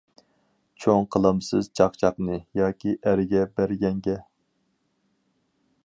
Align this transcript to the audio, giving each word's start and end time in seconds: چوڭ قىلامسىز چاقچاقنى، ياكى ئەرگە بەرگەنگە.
چوڭ 0.85 1.03
قىلامسىز 1.15 1.69
چاقچاقنى، 1.81 2.39
ياكى 2.61 2.95
ئەرگە 3.05 3.45
بەرگەنگە. 3.61 4.19